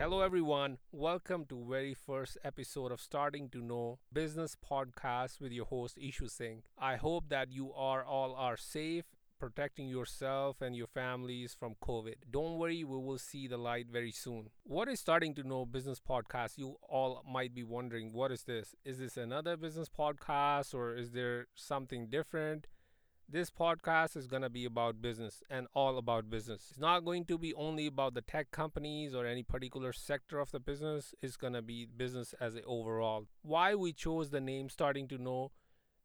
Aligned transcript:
Hello, 0.00 0.22
everyone. 0.22 0.78
Welcome 0.92 1.44
to 1.50 1.66
very 1.68 1.92
first 1.92 2.38
episode 2.42 2.90
of 2.90 3.02
Starting 3.02 3.50
to 3.50 3.58
Know 3.58 3.98
Business 4.10 4.56
Podcast 4.56 5.42
with 5.42 5.52
your 5.52 5.66
host 5.66 5.98
Ishu 5.98 6.30
Singh. 6.30 6.62
I 6.78 6.96
hope 6.96 7.28
that 7.28 7.52
you 7.52 7.74
are 7.74 8.02
all 8.02 8.34
are 8.34 8.56
safe, 8.56 9.04
protecting 9.38 9.88
yourself 9.88 10.62
and 10.62 10.74
your 10.74 10.86
families 10.86 11.54
from 11.54 11.74
COVID. 11.84 12.14
Don't 12.30 12.56
worry, 12.56 12.82
we 12.82 12.96
will 12.96 13.18
see 13.18 13.46
the 13.46 13.58
light 13.58 13.88
very 13.92 14.10
soon. 14.10 14.48
What 14.62 14.88
is 14.88 15.00
Starting 15.00 15.34
to 15.34 15.42
Know 15.42 15.66
Business 15.66 16.00
Podcast? 16.00 16.56
You 16.56 16.76
all 16.88 17.22
might 17.30 17.54
be 17.54 17.62
wondering, 17.62 18.14
what 18.14 18.32
is 18.32 18.44
this? 18.44 18.74
Is 18.86 19.00
this 19.00 19.18
another 19.18 19.58
business 19.58 19.90
podcast 19.90 20.72
or 20.72 20.96
is 20.96 21.10
there 21.10 21.48
something 21.54 22.08
different? 22.08 22.68
This 23.32 23.48
podcast 23.48 24.16
is 24.16 24.26
going 24.26 24.42
to 24.42 24.50
be 24.50 24.64
about 24.64 25.00
business 25.00 25.40
and 25.48 25.68
all 25.72 25.98
about 25.98 26.28
business. 26.28 26.66
It's 26.68 26.80
not 26.80 27.04
going 27.04 27.26
to 27.26 27.38
be 27.38 27.54
only 27.54 27.86
about 27.86 28.14
the 28.14 28.22
tech 28.22 28.50
companies 28.50 29.14
or 29.14 29.24
any 29.24 29.44
particular 29.44 29.92
sector 29.92 30.40
of 30.40 30.50
the 30.50 30.58
business. 30.58 31.14
It's 31.22 31.36
going 31.36 31.52
to 31.52 31.62
be 31.62 31.86
business 31.86 32.34
as 32.40 32.56
a 32.56 32.64
overall. 32.64 33.26
Why 33.42 33.76
we 33.76 33.92
chose 33.92 34.30
the 34.30 34.40
name 34.40 34.68
starting 34.68 35.06
to 35.06 35.16
know 35.16 35.52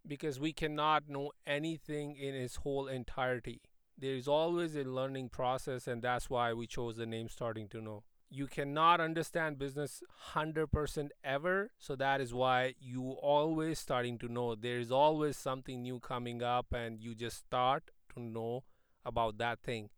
because 0.05 0.40
we 0.40 0.53
cannot 0.53 1.09
know 1.09 1.31
anything 1.48 2.16
in 2.16 2.36
its 2.36 2.58
whole 2.58 2.86
entirety. 2.88 3.59
There 3.98 4.14
is 4.14 4.28
always 4.28 4.76
a 4.76 4.84
learning 4.84 5.30
process 5.30 5.88
and 5.88 6.03
that's 6.03 6.30
why 6.30 6.53
we 6.53 6.67
chose 6.67 6.98
the 6.98 7.08
name 7.08 7.30
starting 7.30 7.67
to 7.70 7.81
know 7.81 8.03
you 8.30 8.48
cannot 8.48 9.00
understand 9.00 9.58
business 9.58 10.04
100% 10.34 11.10
ever. 11.24 11.72
So 11.78 11.96
that 11.96 12.22
is 12.22 12.34
why 12.34 12.76
you 12.80 13.12
always 13.12 13.80
starting 13.80 14.18
to 14.20 14.28
know. 14.32 14.56
There 14.56 14.80
is 14.80 14.92
always 14.92 15.38
something 15.38 15.82
new 15.82 16.00
coming 16.00 16.42
up 16.44 16.74
and 16.74 17.00
you 17.02 17.16
just 17.16 17.38
start 17.38 17.92
to 18.14 18.20
know 18.22 18.64
about 19.06 19.38
that 19.38 19.60
thing. 19.62 19.90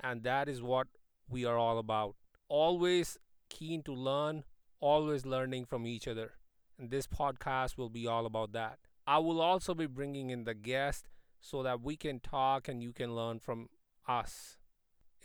And 0.00 0.22
that 0.24 0.48
is 0.48 0.62
what 0.62 0.88
we 1.28 1.44
are 1.44 1.58
all 1.58 1.78
about. 1.78 2.16
Always 2.48 3.18
keen 3.48 3.82
to 3.84 3.92
learn 3.92 4.44
always 4.80 5.26
learning 5.26 5.66
from 5.66 5.86
each 5.86 6.08
other. 6.08 6.32
And 6.78 6.90
this 6.90 7.06
podcast 7.06 7.76
will 7.76 7.90
be 7.90 8.06
all 8.06 8.26
about 8.26 8.52
that. 8.52 8.78
I 9.06 9.18
will 9.18 9.40
also 9.40 9.74
be 9.74 9.86
bringing 9.86 10.30
in 10.30 10.44
the 10.44 10.54
guest 10.54 11.08
so 11.40 11.62
that 11.62 11.82
we 11.82 11.96
can 11.96 12.20
talk 12.20 12.68
and 12.68 12.82
you 12.82 12.92
can 12.92 13.14
learn 13.14 13.38
from 13.40 13.68
us 14.08 14.56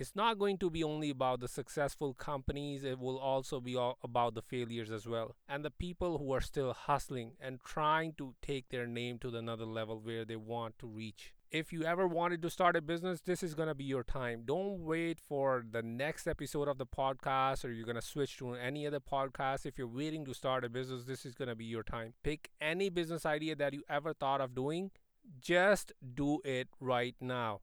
it's 0.02 0.16
not 0.16 0.40
going 0.40 0.58
to 0.60 0.70
be 0.70 0.84
only 0.84 1.10
about 1.10 1.40
the 1.40 1.48
successful 1.48 2.14
companies, 2.14 2.84
it 2.84 3.00
will 3.00 3.18
also 3.18 3.60
be 3.60 3.76
about 4.04 4.36
the 4.36 4.42
failures 4.42 4.92
as 4.92 5.08
well. 5.08 5.36
And 5.48 5.64
the 5.64 5.72
people 5.72 6.18
who 6.18 6.32
are 6.34 6.42
still 6.42 6.74
hustling 6.74 7.34
and 7.40 7.60
trying 7.64 8.14
to 8.18 8.36
take 8.42 8.70
their 8.70 8.88
name 8.88 9.20
to 9.20 9.36
another 9.36 9.66
level 9.66 10.00
where 10.00 10.26
they 10.26 10.36
want 10.36 10.80
to 10.80 10.88
reach. 10.88 11.34
If 11.52 11.72
you 11.72 11.84
ever 11.84 12.08
wanted 12.08 12.42
to 12.42 12.50
start 12.50 12.76
a 12.76 12.82
business, 12.82 13.22
this 13.22 13.42
is 13.42 13.54
going 13.54 13.70
to 13.70 13.76
be 13.76 13.86
your 13.86 14.04
time. 14.04 14.44
Don't 14.46 14.80
wait 14.80 15.20
for 15.20 15.64
the 15.72 15.82
next 15.82 16.28
episode 16.28 16.68
of 16.68 16.78
the 16.78 16.86
podcast 16.86 17.64
or 17.64 17.72
you're 17.72 17.86
going 17.86 17.96
to 17.96 18.02
switch 18.02 18.38
to 18.38 18.56
any 18.56 18.86
other 18.86 19.00
podcast. 19.00 19.66
If 19.66 19.78
you're 19.78 19.88
waiting 19.88 20.26
to 20.26 20.34
start 20.34 20.66
a 20.66 20.70
business, 20.70 21.06
this 21.06 21.26
is 21.26 21.34
going 21.34 21.48
to 21.48 21.56
be 21.56 21.66
your 21.66 21.84
time. 21.84 22.14
Pick 22.24 22.50
any 22.60 22.90
business 22.90 23.26
idea 23.26 23.56
that 23.56 23.74
you 23.74 23.84
ever 23.90 24.14
thought 24.14 24.42
of 24.42 24.54
doing, 24.54 24.92
just 25.40 25.94
do 26.16 26.42
it 26.44 26.68
right 26.80 27.16
now 27.22 27.62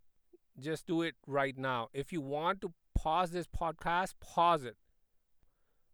just 0.58 0.86
do 0.86 1.03
it 1.03 1.14
right 1.27 1.56
now. 1.56 1.89
If 1.92 2.12
you 2.12 2.20
want 2.20 2.61
to 2.62 2.72
pause 2.95 3.31
this 3.31 3.47
podcast, 3.47 4.14
pause 4.20 4.64
it. 4.64 4.77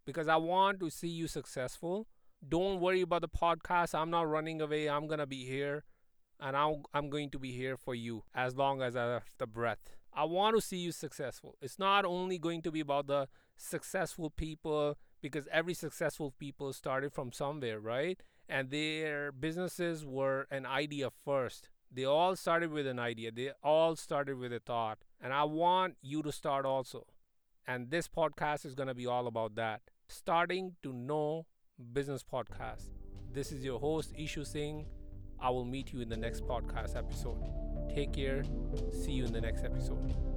Because 0.05 0.28
I 0.28 0.37
want 0.37 0.81
to 0.81 0.91
see 0.91 1.09
you 1.09 1.28
successful. 1.28 2.06
Don't 2.47 2.81
worry 2.81 3.03
about 3.03 3.20
the 3.23 3.28
podcast. 3.28 3.95
I'm 3.95 4.11
not 4.11 4.28
running 4.28 4.61
away. 4.61 4.89
I'm 4.89 5.06
going 5.06 5.19
to 5.19 5.27
be 5.27 5.45
here 5.45 5.84
and 6.41 6.56
I'm, 6.56 6.83
I'm 6.95 7.11
going 7.11 7.31
to 7.31 7.39
be 7.39 7.53
here 7.53 7.77
for 7.77 7.95
you 7.95 8.25
as 8.34 8.56
long 8.56 8.81
as 8.83 8.97
I 8.97 9.05
have 9.05 9.25
the 9.39 9.47
breath. 9.47 9.97
I 10.15 10.25
want 10.25 10.56
to 10.56 10.62
see 10.62 10.78
you 10.78 10.93
successful. 10.93 11.56
It's 11.61 11.78
not 11.78 12.05
only 12.05 12.39
going 12.39 12.62
to 12.62 12.72
be 12.72 12.81
about 12.81 13.06
the 13.06 13.28
successful 13.56 14.31
people 14.31 14.97
because 15.20 15.48
every 15.53 15.75
successful 15.75 16.33
people 16.39 16.72
started 16.72 17.12
from 17.12 17.33
somewhere, 17.33 17.81
right? 17.81 18.20
And 18.48 18.70
their 18.70 19.33
businesses 19.33 20.06
were 20.06 20.47
an 20.50 20.65
idea 20.65 21.10
first. 21.25 21.69
They 21.93 22.04
all 22.04 22.37
started 22.37 22.71
with 22.71 22.87
an 22.87 22.99
idea, 22.99 23.32
they 23.32 23.50
all 23.62 23.97
started 23.97 24.38
with 24.38 24.53
a 24.53 24.60
thought. 24.60 24.99
And 25.21 25.32
I 25.32 25.44
want 25.44 25.97
you 26.03 26.22
to 26.22 26.32
start 26.32 26.65
also. 26.65 27.06
And 27.66 27.91
this 27.91 28.09
podcast 28.09 28.65
is 28.65 28.75
going 28.75 28.88
to 28.88 28.94
be 28.94 29.06
all 29.06 29.26
about 29.26 29.54
that. 29.56 29.82
Starting 30.09 30.77
to 30.82 30.93
know 30.93 31.47
business 31.93 32.22
podcast. 32.22 32.91
This 33.32 33.53
is 33.53 33.65
your 33.65 33.78
host, 33.78 34.15
Ishu 34.19 34.47
Singh. 34.47 34.87
I 35.41 35.50
will 35.50 35.65
meet 35.65 35.93
you 35.93 36.00
in 36.00 36.09
the 36.09 36.16
next 36.16 36.44
podcast 36.47 36.97
episode. 36.97 37.43
Take 37.94 38.12
care. 38.12 38.43
See 38.91 39.12
you 39.12 39.25
in 39.27 39.32
the 39.32 39.41
next 39.41 39.65
episode. 39.65 40.28